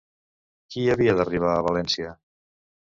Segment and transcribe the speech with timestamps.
[0.75, 2.17] Qui havia d'arribar a València?